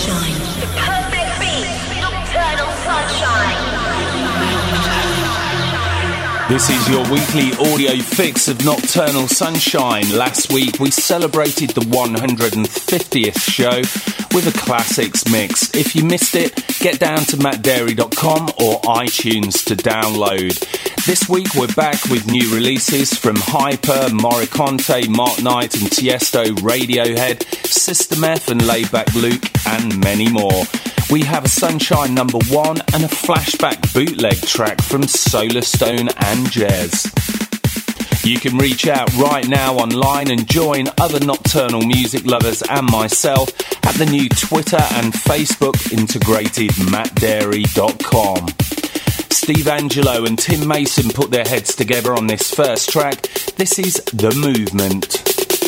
Sunshine. 0.00 0.32
The 0.60 0.66
perfect 0.80 1.40
beat, 1.40 1.68
Nocturnal 2.00 2.72
Sunshine. 2.72 3.80
This 6.48 6.70
is 6.70 6.88
your 6.88 7.04
weekly 7.10 7.52
audio 7.72 8.02
fix 8.02 8.48
of 8.48 8.64
Nocturnal 8.64 9.28
Sunshine. 9.28 10.10
Last 10.16 10.50
week 10.52 10.80
we 10.80 10.90
celebrated 10.90 11.70
the 11.70 11.82
150th 11.82 13.40
show 13.40 13.76
with 14.34 14.46
a 14.46 14.58
classics 14.58 15.30
mix. 15.30 15.74
If 15.74 15.94
you 15.94 16.02
missed 16.04 16.34
it, 16.34 16.54
get 16.78 16.98
down 16.98 17.18
to 17.26 17.36
mattdarey.com 17.36 18.42
or 18.58 18.80
iTunes 18.80 19.62
to 19.66 19.76
download. 19.76 20.56
This 21.06 21.28
week 21.28 21.54
we're 21.54 21.66
back 21.74 22.04
with 22.04 22.30
new 22.30 22.54
releases 22.54 23.16
from 23.16 23.34
Hyper, 23.36 24.14
Mory 24.14 24.46
Kanté, 24.46 25.08
Mark 25.08 25.42
Knight 25.42 25.74
and 25.80 25.90
Tiesto, 25.90 26.44
Radiohead, 26.56 27.42
System 27.66 28.22
F 28.22 28.48
and 28.48 28.60
Laidback 28.60 29.14
Luke, 29.20 29.50
and 29.66 29.98
many 30.04 30.30
more. 30.30 30.62
We 31.10 31.22
have 31.22 31.46
a 31.46 31.48
Sunshine 31.48 32.14
number 32.14 32.38
one 32.48 32.80
and 32.92 33.02
a 33.04 33.08
flashback 33.08 33.92
bootleg 33.92 34.40
track 34.42 34.80
from 34.82 35.02
Solarstone 35.02 36.12
and 36.24 36.50
Jazz. 36.50 37.10
You 38.24 38.38
can 38.38 38.58
reach 38.58 38.86
out 38.86 39.12
right 39.16 39.48
now 39.48 39.76
online 39.76 40.30
and 40.30 40.46
join 40.46 40.86
other 41.00 41.18
nocturnal 41.24 41.82
music 41.82 42.24
lovers 42.26 42.62
and 42.62 42.88
myself 42.90 43.48
at 43.86 43.94
the 43.94 44.06
new 44.06 44.28
Twitter 44.28 44.82
and 44.92 45.12
Facebook 45.12 45.92
integrated 45.92 46.70
mattdarey.com. 46.72 48.46
Steve 49.52 49.66
Angello 49.66 50.28
and 50.28 50.38
Tim 50.38 50.68
Mason 50.68 51.10
put 51.10 51.32
their 51.32 51.44
heads 51.44 51.74
together 51.74 52.14
on 52.14 52.28
this 52.28 52.54
first 52.54 52.88
track. 52.88 53.22
This 53.56 53.80
is 53.80 53.94
The 54.12 54.32
Movement. 54.36 55.59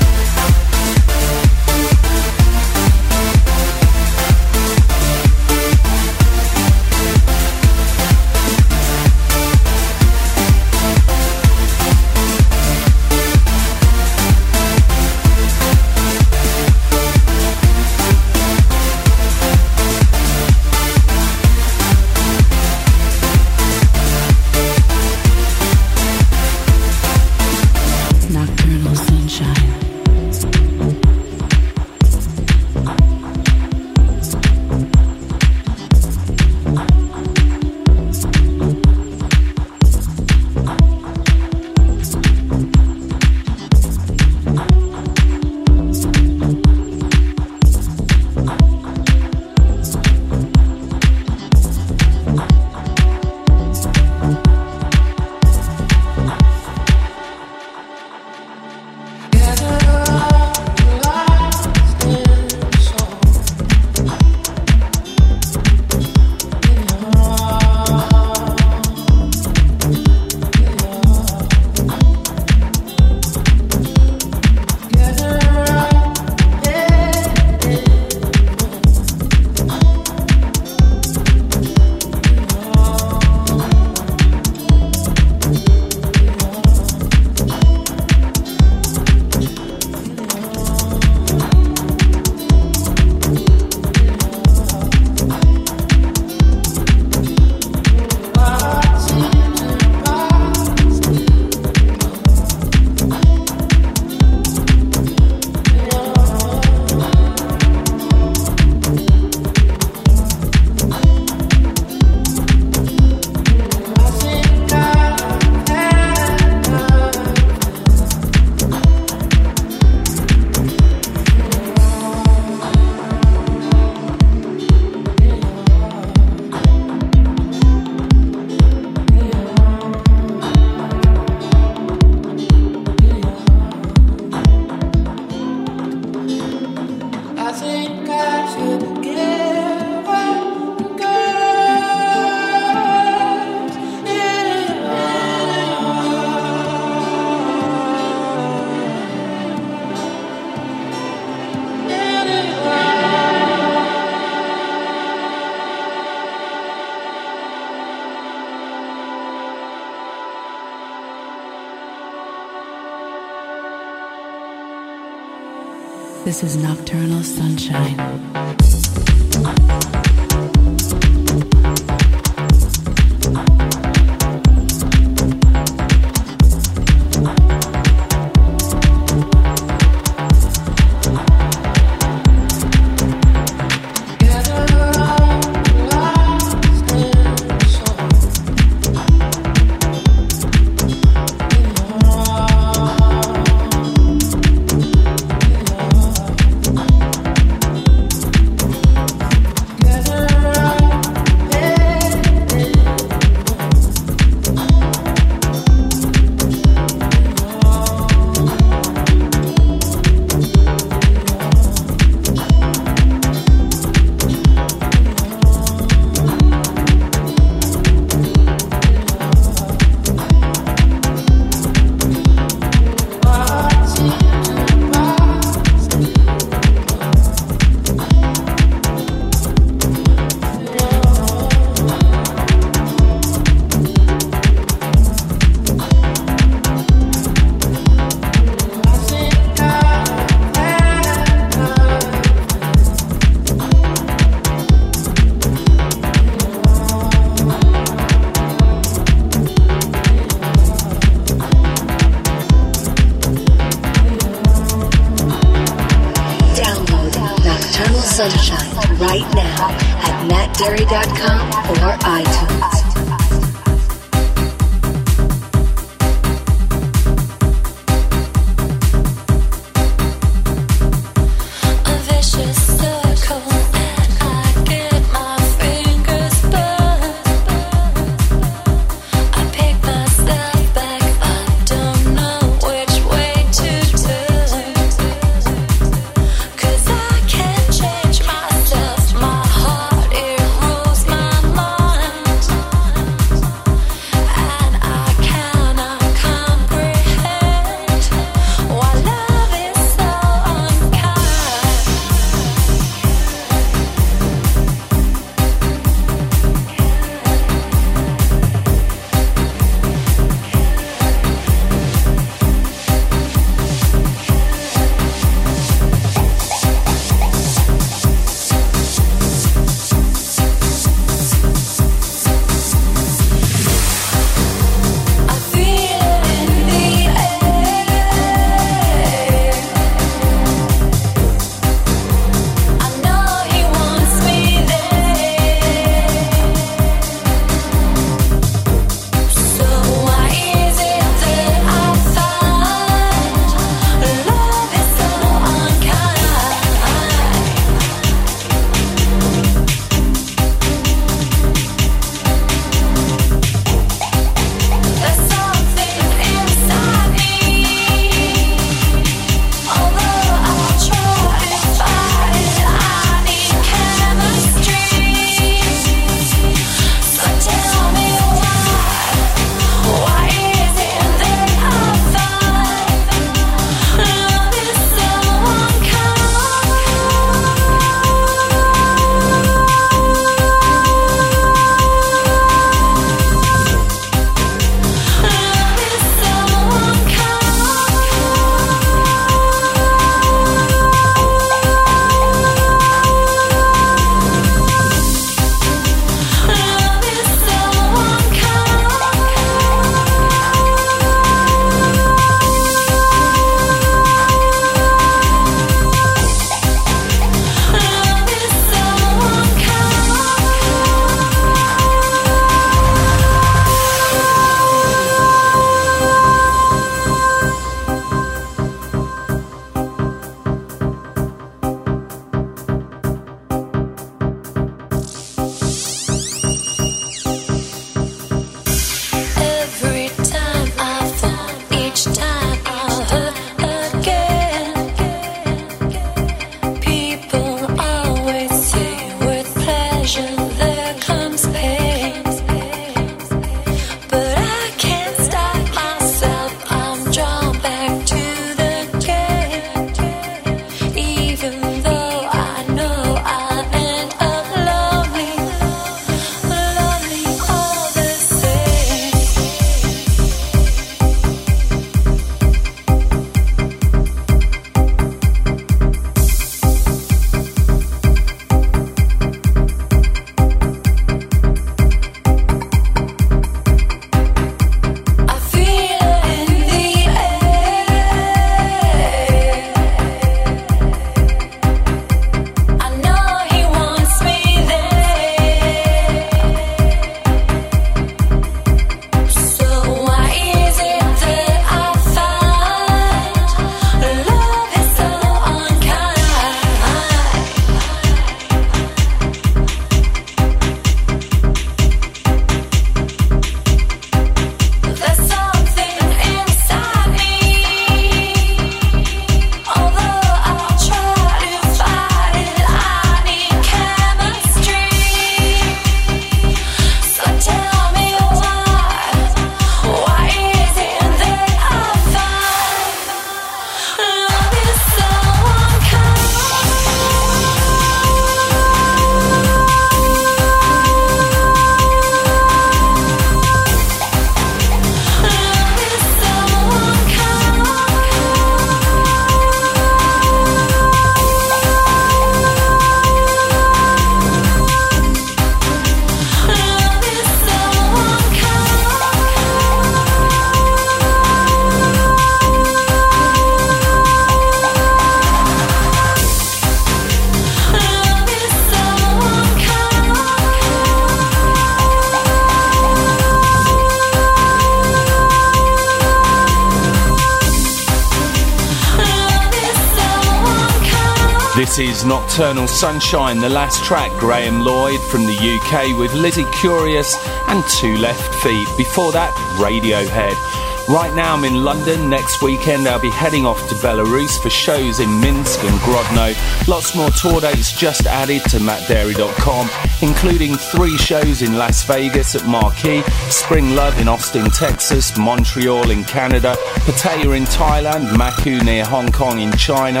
This 571.56 571.78
is 571.78 572.04
Nocturnal 572.04 572.66
Sunshine, 572.66 573.38
the 573.38 573.48
last 573.48 573.84
track, 573.84 574.10
Graham 574.18 574.62
Lloyd 574.62 575.00
from 575.02 575.24
the 575.24 575.32
UK 575.36 575.96
with 575.96 576.12
Lizzie 576.12 576.50
Curious 576.50 577.14
and 577.46 577.62
Two 577.78 577.96
Left 577.96 578.34
Feet. 578.42 578.66
Before 578.76 579.12
that, 579.12 579.32
Radiohead. 579.56 580.53
Right 580.88 581.14
now 581.14 581.34
I'm 581.34 581.44
in 581.44 581.64
London. 581.64 582.10
Next 582.10 582.42
weekend 582.42 582.86
I'll 582.86 583.00
be 583.00 583.10
heading 583.10 583.46
off 583.46 583.58
to 583.70 583.74
Belarus 583.76 584.38
for 584.42 584.50
shows 584.50 585.00
in 585.00 585.18
Minsk 585.18 585.64
and 585.64 585.78
Grodno. 585.80 586.68
Lots 586.68 586.94
more 586.94 587.08
tour 587.10 587.40
dates 587.40 587.72
just 587.72 588.06
added 588.06 588.42
to 588.50 588.58
mattdarey.com, 588.58 589.70
including 590.02 590.56
three 590.56 590.96
shows 590.98 591.40
in 591.40 591.56
Las 591.56 591.84
Vegas 591.84 592.34
at 592.34 592.46
Marquee, 592.46 593.02
Spring 593.30 593.74
Love 593.74 593.98
in 593.98 594.08
Austin, 594.08 594.50
Texas, 594.50 595.16
Montreal 595.16 595.90
in 595.90 596.04
Canada, 596.04 596.54
Pattaya 596.84 597.34
in 597.34 597.44
Thailand, 597.44 598.08
Macau 598.10 598.62
near 598.62 598.84
Hong 598.84 599.10
Kong 599.10 599.40
in 599.40 599.52
China, 599.56 600.00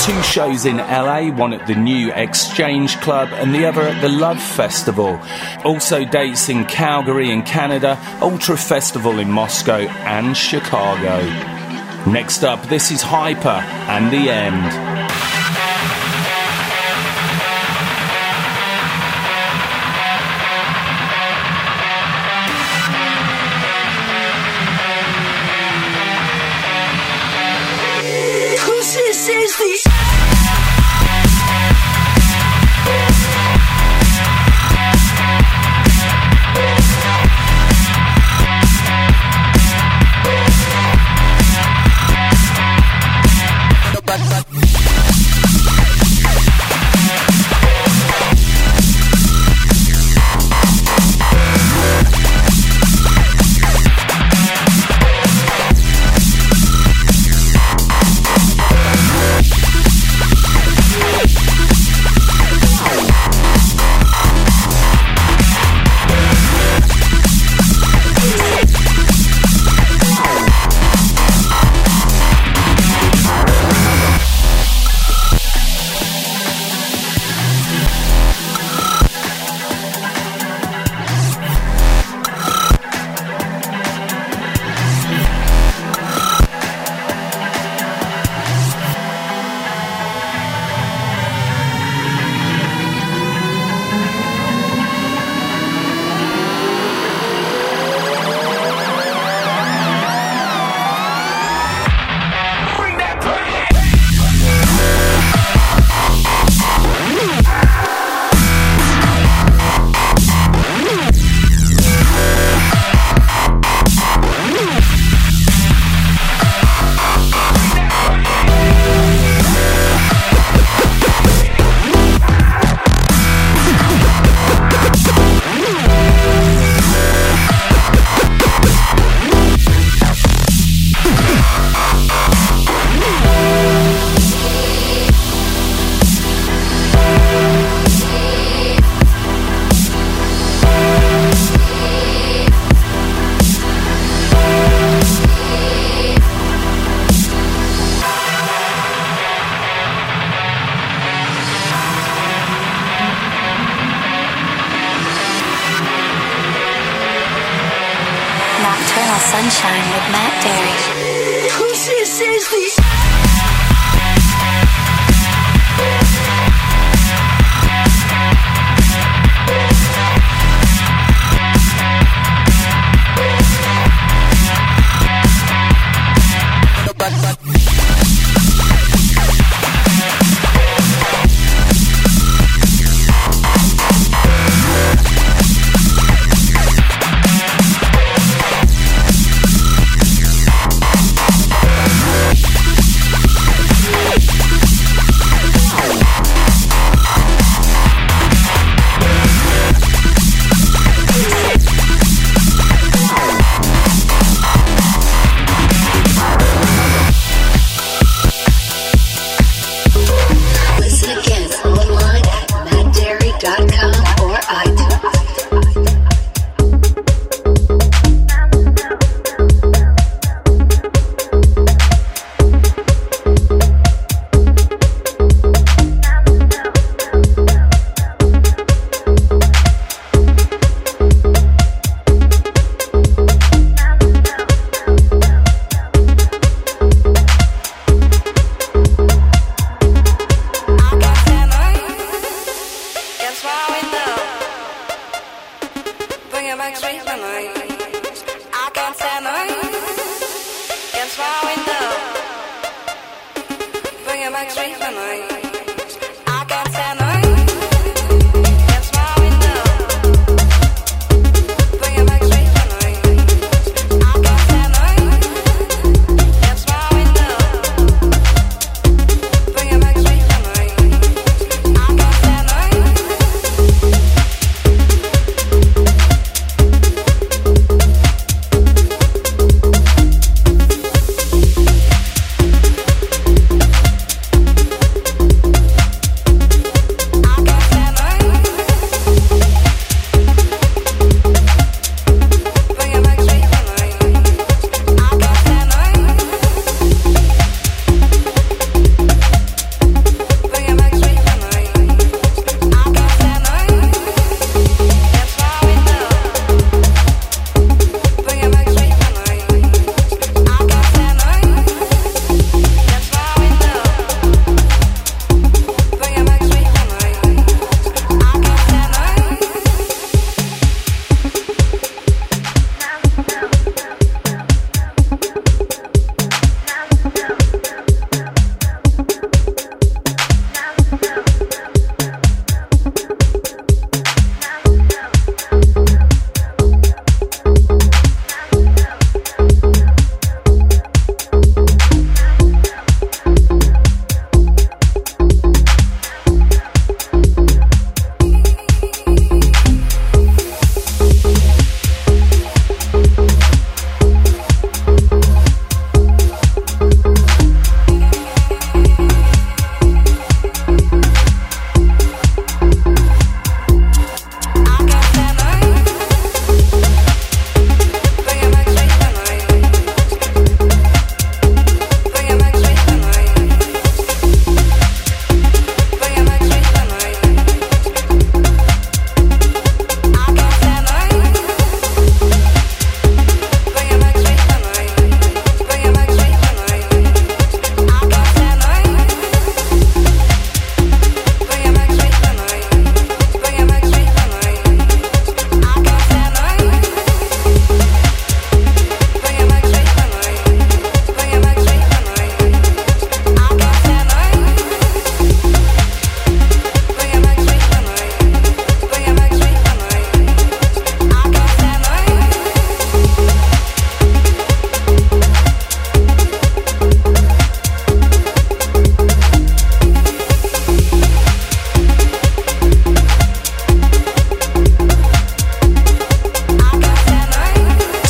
two 0.00 0.22
shows 0.22 0.64
in 0.64 0.78
LA, 0.78 1.30
one 1.30 1.52
at 1.52 1.66
the 1.66 1.74
new 1.74 2.10
Exchange 2.14 2.98
Club 3.02 3.28
and 3.32 3.54
the 3.54 3.66
other 3.66 3.82
at 3.82 4.00
the 4.00 4.08
Love 4.08 4.42
Festival. 4.42 5.20
Also 5.64 6.02
dates 6.06 6.48
in 6.48 6.64
Calgary 6.64 7.30
in 7.30 7.42
Canada, 7.42 7.98
Ultra 8.22 8.56
Festival 8.56 9.18
in 9.18 9.30
Moscow 9.30 9.86
and 10.14 10.36
Chicago. 10.36 11.18
Next 12.08 12.44
up, 12.44 12.62
this 12.68 12.92
is 12.92 13.02
Hyper 13.02 13.48
and 13.48 14.12
the 14.12 14.30
End. 14.30 14.93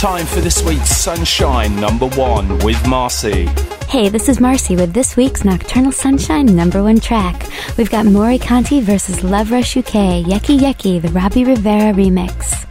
Time 0.05 0.27
for 0.27 0.43
this 0.43 0.62
week's 0.62 0.90
Sunshine 0.90 1.75
number 1.81 2.07
one 2.09 2.59
with 2.59 2.87
Marcy. 2.87 3.47
Hey, 3.88 4.11
this 4.11 4.29
is 4.29 4.38
Marcy 4.38 4.77
with 4.77 4.93
this 4.93 5.17
week's 5.17 5.47
Nocturnal 5.47 5.93
Sunshine 5.93 6.45
number 6.45 6.83
one 6.83 7.01
track. 7.01 7.49
We've 7.79 7.90
got 7.90 8.05
Mory 8.05 8.38
Kanté 8.38 8.83
versus 8.83 9.25
Love 9.25 9.51
Rush 9.51 9.79
UK, 9.79 10.27
Yeke 10.27 10.51
Yeke, 10.51 11.01
the 11.01 11.11
Robbie 11.14 11.47
Rivera 11.47 11.95
remix. 11.95 12.69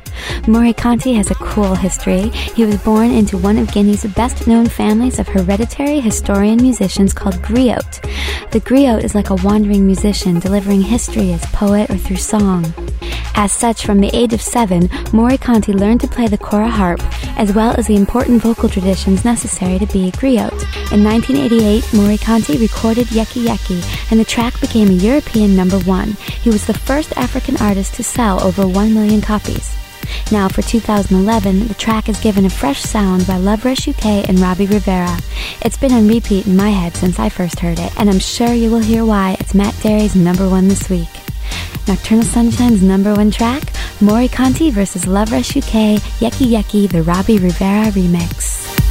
Mory 0.47 0.73
Kanté 0.73 1.15
has 1.15 1.31
a 1.31 1.35
cool 1.35 1.73
history. 1.73 2.29
He 2.29 2.65
was 2.65 2.77
born 2.83 3.09
into 3.09 3.39
one 3.39 3.57
of 3.57 3.71
Guinea's 3.71 4.05
best 4.13 4.45
known 4.45 4.67
families 4.67 5.17
of 5.17 5.27
hereditary 5.27 6.01
historian 6.01 6.61
musicians 6.61 7.13
called 7.13 7.37
griot. 7.37 7.99
The 8.51 8.61
griot 8.61 9.03
is 9.03 9.15
like 9.15 9.31
a 9.31 9.35
wandering 9.43 9.87
musician 9.87 10.39
delivering 10.39 10.81
history 10.81 11.33
as 11.33 11.43
poet 11.47 11.89
or 11.89 11.97
through 11.97 12.17
song. 12.17 12.71
As 13.35 13.51
such, 13.51 13.85
from 13.85 13.99
the 13.99 14.11
age 14.13 14.33
of 14.33 14.41
seven, 14.41 14.89
Mory 15.11 15.37
learned 15.67 16.01
to 16.01 16.07
play 16.07 16.27
the 16.27 16.37
kora 16.37 16.69
harp, 16.69 17.01
as 17.37 17.53
well 17.53 17.73
as 17.77 17.87
the 17.87 17.95
important 17.95 18.41
vocal 18.41 18.69
traditions 18.69 19.25
necessary 19.25 19.79
to 19.79 19.87
be 19.87 20.07
a 20.07 20.11
griot. 20.11 20.51
In 20.91 21.03
1988, 21.03 21.93
Mory 21.93 22.17
recorded 22.59 23.11
Yeke 23.11 23.35
Yeke, 23.35 23.83
and 24.11 24.19
the 24.19 24.25
track 24.25 24.59
became 24.61 24.89
a 24.89 24.93
European 24.93 25.55
number 25.55 25.79
one. 25.79 26.11
He 26.41 26.49
was 26.49 26.65
the 26.65 26.73
first 26.73 27.15
African 27.17 27.57
artist 27.57 27.95
to 27.95 28.03
sell 28.03 28.41
over 28.43 28.67
1 28.67 28.93
million 28.93 29.21
copies. 29.21 29.75
Now, 30.31 30.47
for 30.47 30.61
2011, 30.61 31.67
the 31.67 31.73
track 31.73 32.09
is 32.09 32.19
given 32.19 32.45
a 32.45 32.49
fresh 32.49 32.81
sound 32.81 33.25
by 33.25 33.37
Love 33.37 33.65
Rush 33.65 33.87
UK 33.87 34.29
and 34.29 34.39
Robbie 34.39 34.67
Rivera. 34.67 35.17
It's 35.61 35.77
been 35.77 35.91
on 35.91 36.07
repeat 36.07 36.45
in 36.45 36.55
my 36.55 36.69
head 36.69 36.95
since 36.95 37.19
I 37.19 37.29
first 37.29 37.59
heard 37.59 37.79
it, 37.79 37.93
and 37.99 38.09
I'm 38.09 38.19
sure 38.19 38.53
you 38.53 38.69
will 38.69 38.79
hear 38.79 39.05
why 39.05 39.37
it's 39.39 39.53
Matt 39.53 39.73
Darey's 39.75 40.15
number 40.15 40.47
one 40.47 40.67
this 40.67 40.89
week. 40.89 41.09
Nocturnal 41.87 42.23
Sunshine's 42.25 42.81
number 42.81 43.13
one 43.13 43.31
track, 43.31 43.63
Mory 44.01 44.27
Kanté 44.27 44.71
versus 44.71 45.05
Love 45.07 45.31
Rush 45.31 45.55
UK, 45.57 46.01
Yeke 46.21 46.41
Yeke, 46.41 46.89
the 46.89 47.03
Robbie 47.03 47.39
Rivera 47.39 47.91
remix. 47.91 48.82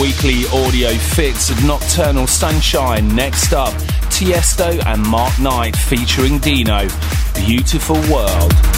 Weekly 0.00 0.46
audio 0.52 0.90
fix 0.90 1.50
of 1.50 1.64
Nocturnal 1.64 2.26
Sunshine. 2.26 3.14
Next 3.14 3.52
up, 3.52 3.72
Tiesto 4.10 4.84
and 4.86 5.02
Mark 5.08 5.38
Knight 5.38 5.76
featuring 5.76 6.38
Dino. 6.38 6.88
Beautiful 7.34 7.96
World. 8.12 8.73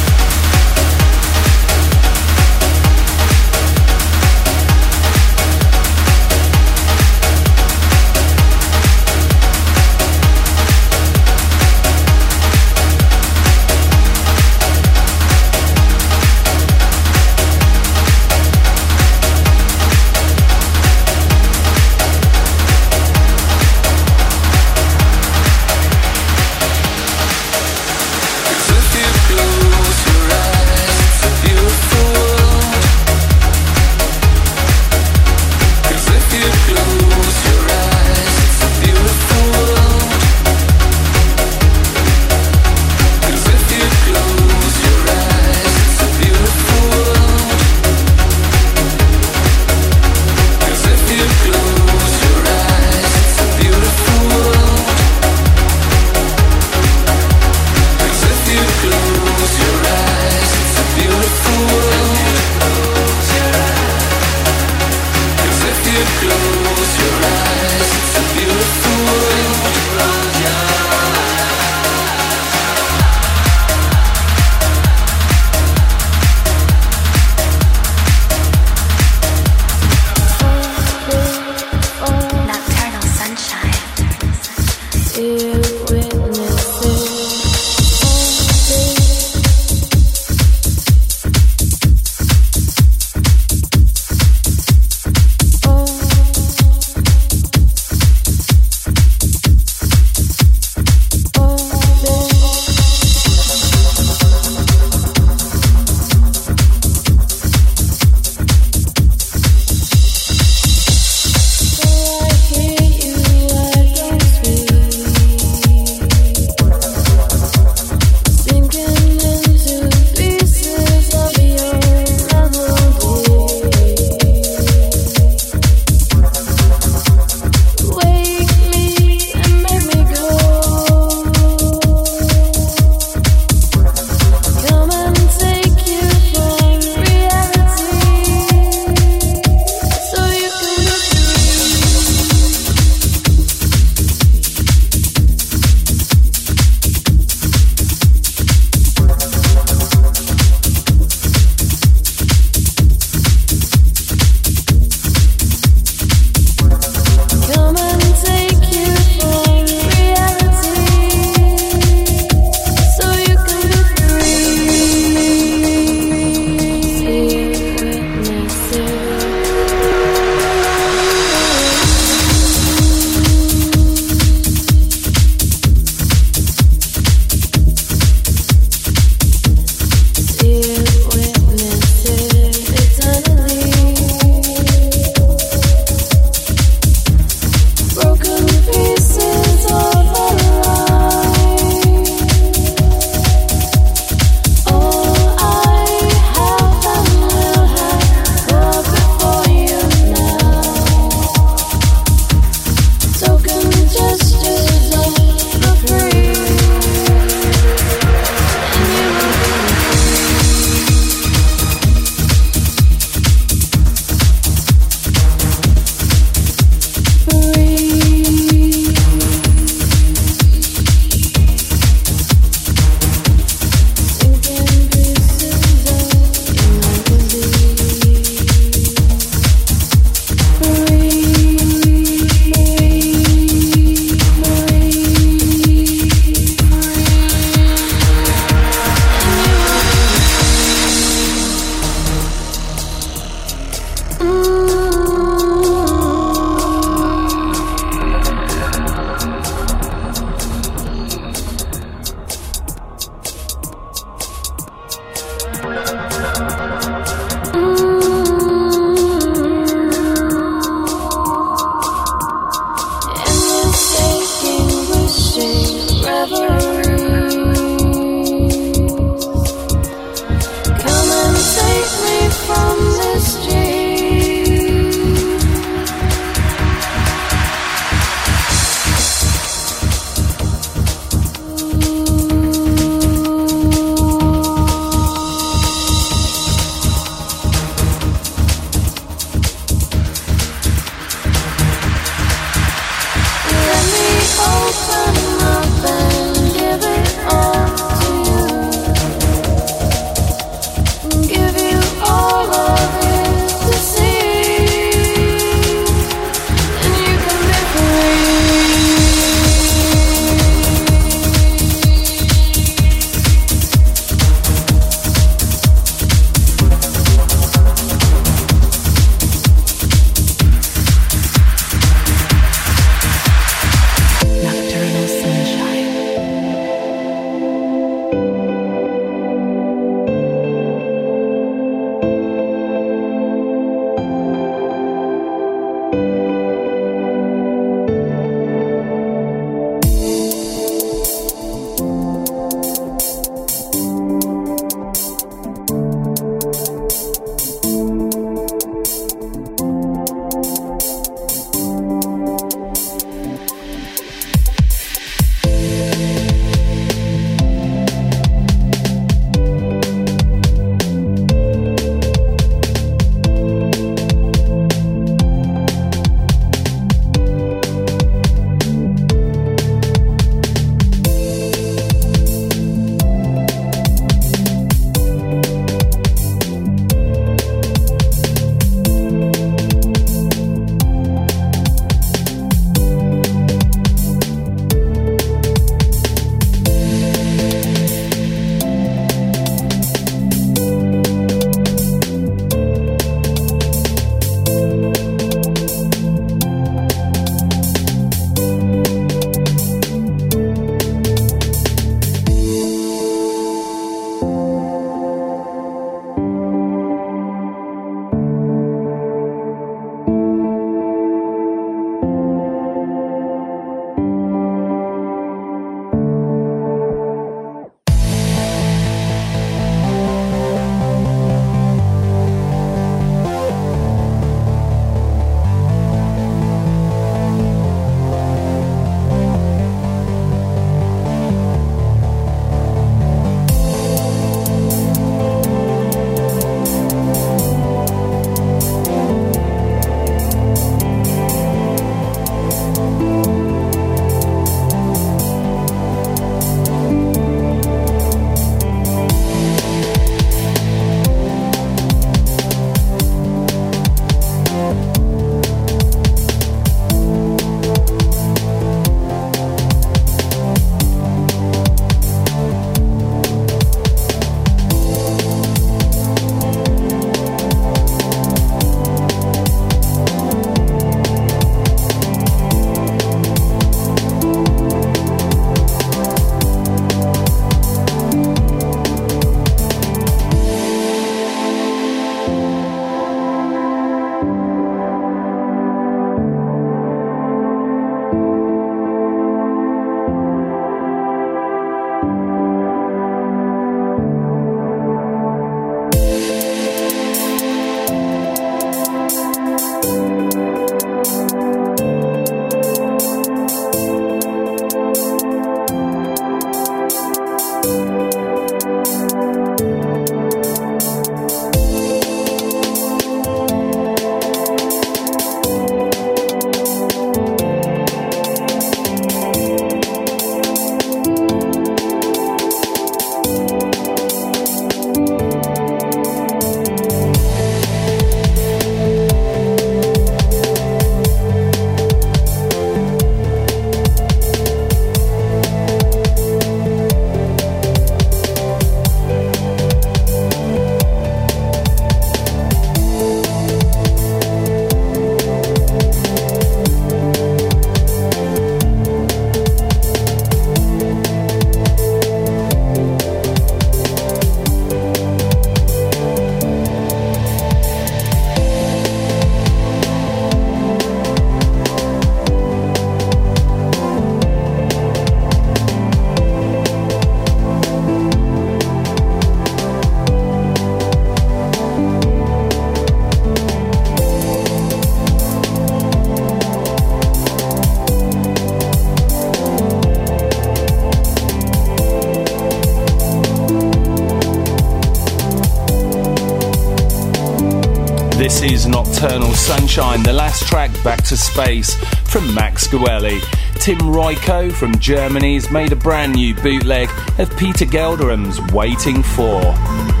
Sunshine, 589.41 590.03
the 590.03 590.13
last 590.13 590.47
track 590.47 590.71
Back 590.83 591.03
to 591.05 591.17
Space 591.17 591.73
from 592.07 592.33
Max 592.35 592.67
Guelli. 592.67 593.19
Tim 593.55 593.79
Royko 593.79 594.53
from 594.53 594.77
Germany 594.77 595.33
has 595.33 595.49
made 595.49 595.71
a 595.71 595.75
brand 595.75 596.13
new 596.13 596.35
bootleg 596.35 596.89
of 597.17 597.35
Peter 597.37 597.65
Gelderblom's 597.65 598.39
Waiting 598.53 599.01
For. 599.01 600.00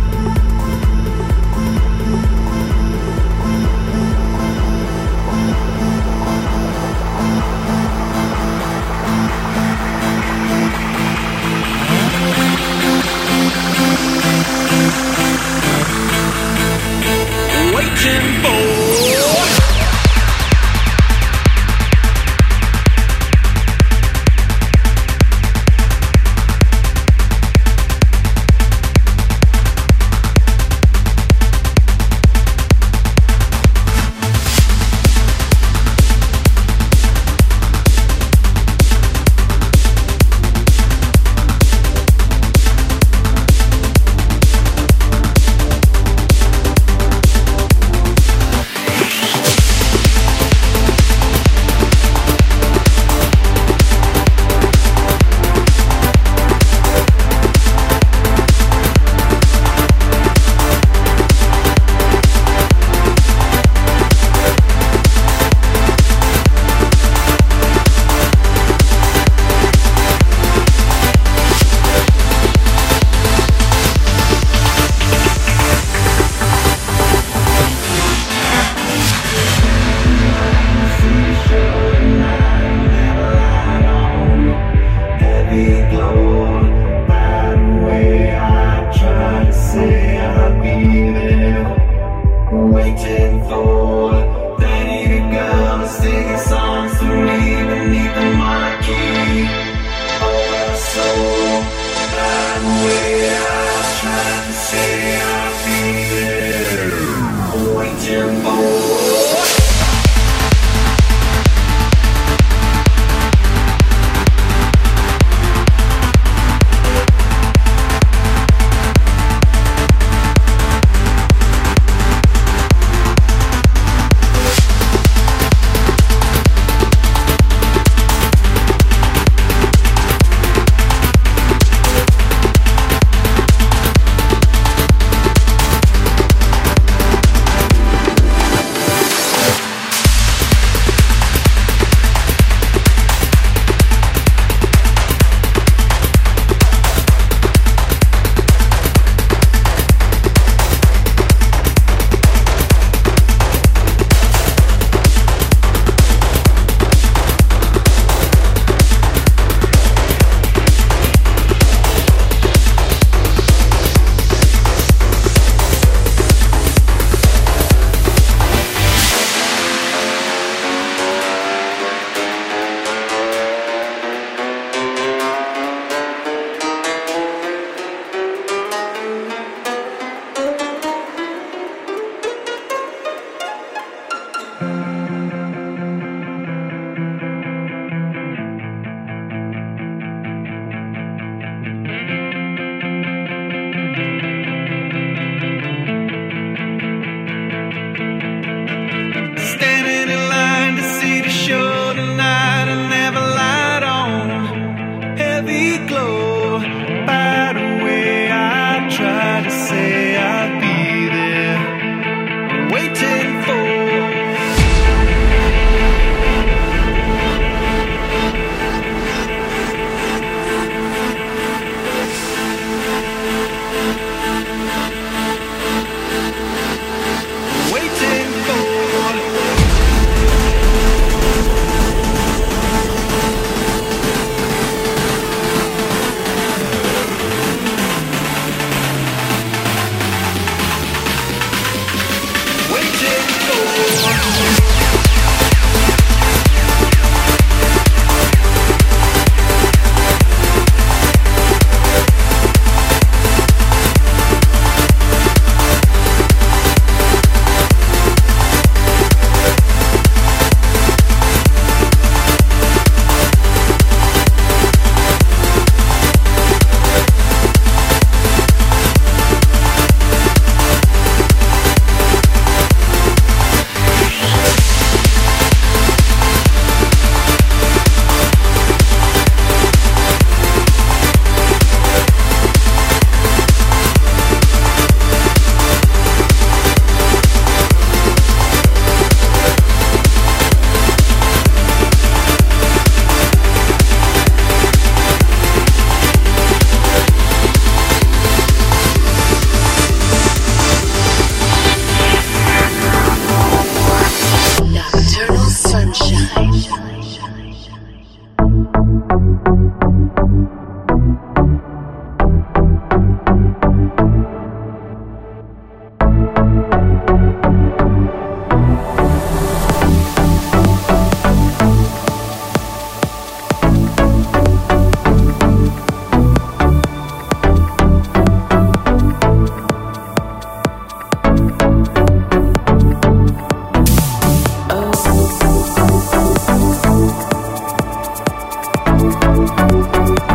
Thank 339.47 340.30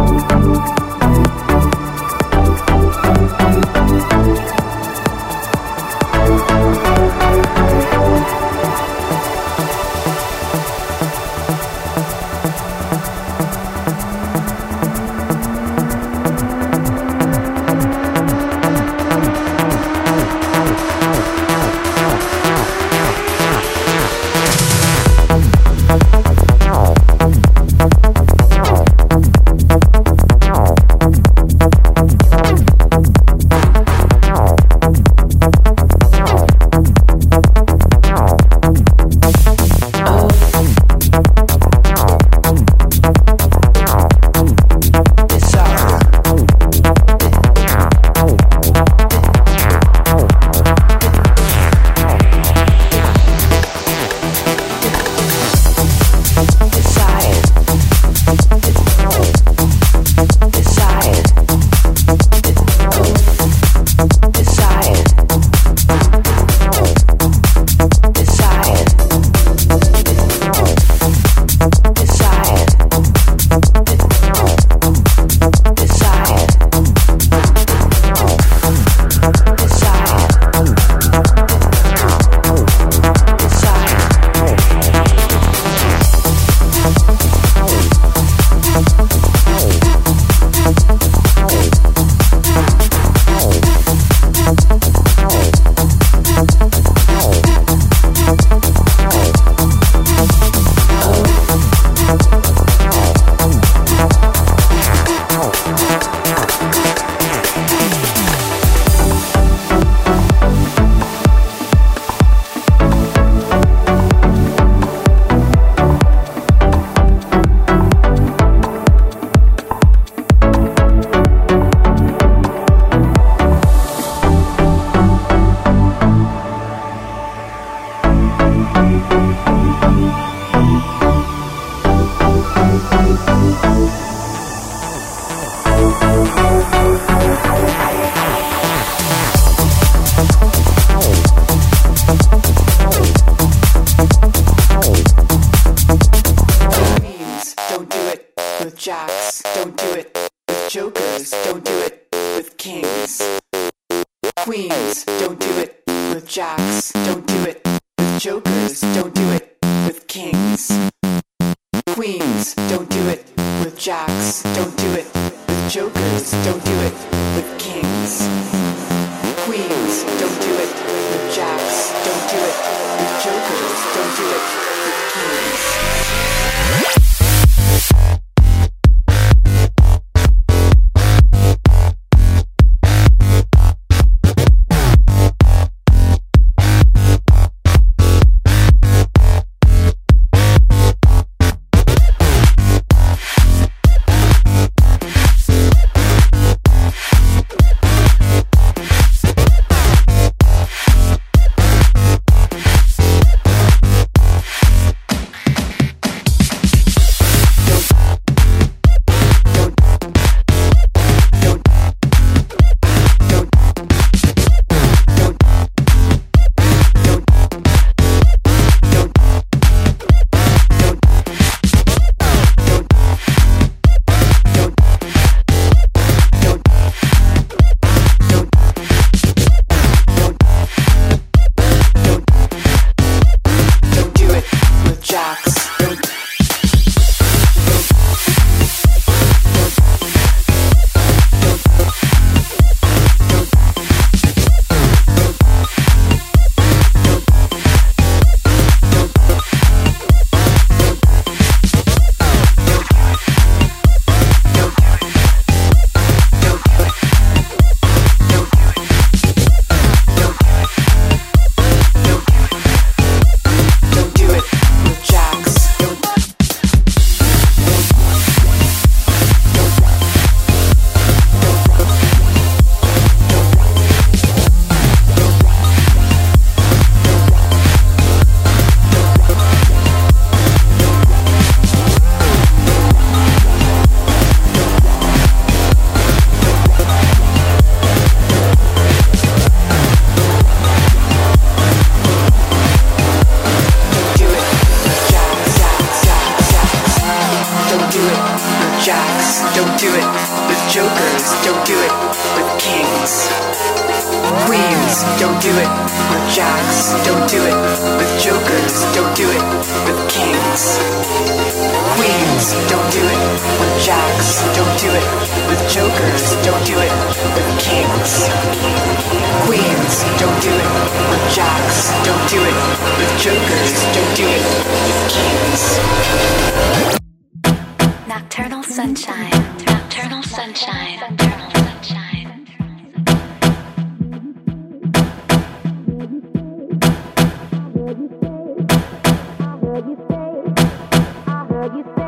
You 341.67 341.83
say 341.97 342.06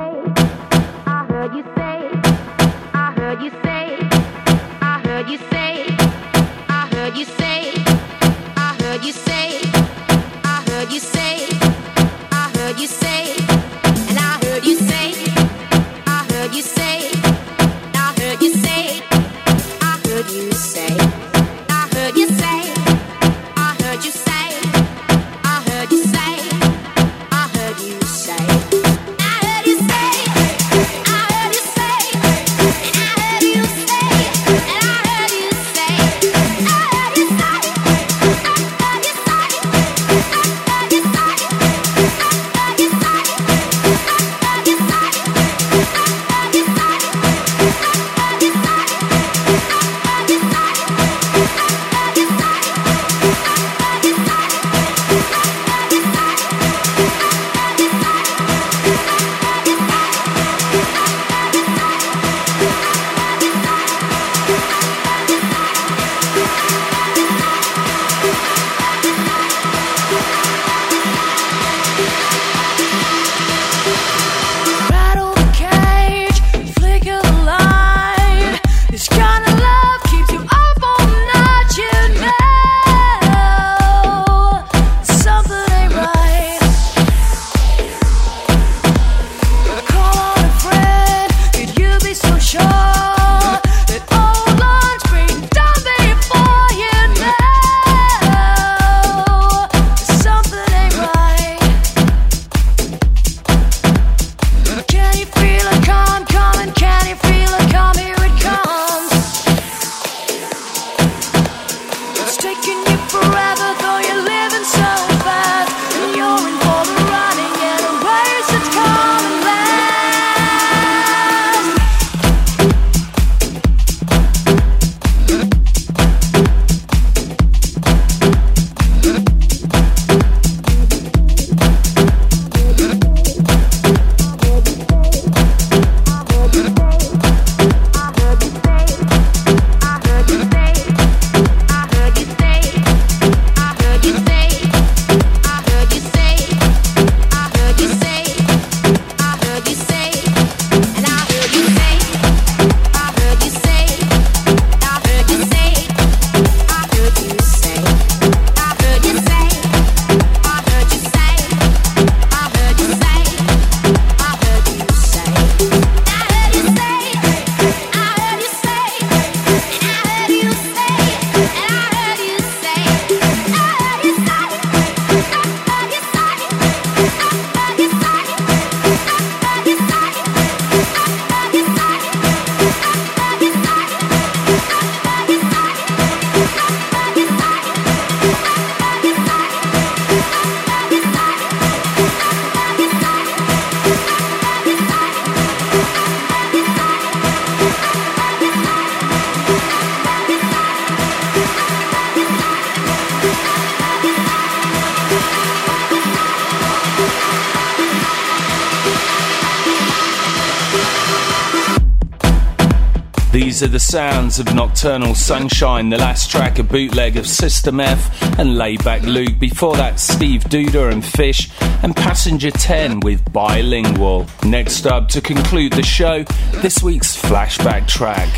of 214.41 214.55
Nocturnal 214.55 215.15
Sunshine, 215.15 215.89
the 215.89 215.99
last 215.99 216.31
track, 216.31 216.59
a 216.59 216.63
bootleg 216.63 217.17
of 217.17 217.27
System 217.27 217.81
F 217.81 218.23
and 218.39 218.51
Laidback 218.51 219.03
Luke. 219.03 219.39
Before 219.39 219.77
that, 219.77 219.99
Steve 219.99 220.45
Duda 220.45 220.93
and 220.93 221.05
Fish, 221.05 221.48
and 221.83 221.95
Passenger 221.95 222.51
10 222.51 223.01
with 223.01 223.33
Bilingual. 223.33 224.27
Next 224.45 224.87
up, 224.87 225.09
to 225.09 225.21
conclude 225.21 225.73
the 225.73 225.83
show, 225.83 226.25
this 226.63 226.83
week's 226.83 227.17
flashback 227.21 227.87
track. 227.87 228.29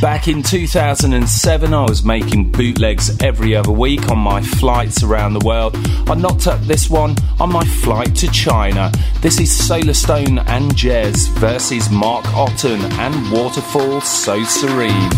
Back 0.00 0.28
in 0.28 0.42
2007, 0.42 1.72
I 1.72 1.82
was 1.84 2.04
making 2.04 2.52
bootlegs 2.52 3.22
every 3.22 3.56
other 3.56 3.72
week 3.72 4.10
on 4.10 4.18
my 4.18 4.42
flights 4.42 5.02
around 5.02 5.32
the 5.32 5.44
world. 5.46 5.74
I 6.08 6.14
knocked 6.14 6.46
up 6.46 6.60
this 6.60 6.90
one 6.90 7.16
on 7.40 7.50
my 7.50 7.64
flight 7.64 8.14
to 8.16 8.28
China. 8.28 8.92
This 9.22 9.40
is 9.40 9.50
Solarstone 9.50 10.46
and 10.48 10.76
JES 10.76 11.28
versus 11.38 11.90
Mark 11.90 12.26
Otten 12.34 12.80
and 12.92 13.32
Waterfall 13.32 14.02
So 14.02 14.44
Serene. 14.44 15.10